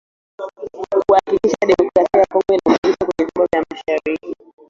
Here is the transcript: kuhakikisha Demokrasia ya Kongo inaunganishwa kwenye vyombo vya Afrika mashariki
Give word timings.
kuhakikisha 1.07 1.65
Demokrasia 1.67 2.19
ya 2.19 2.25
Kongo 2.25 2.43
inaunganishwa 2.53 3.05
kwenye 3.05 3.25
vyombo 3.35 3.45
vya 3.51 3.59
Afrika 3.59 3.75
mashariki 3.75 4.35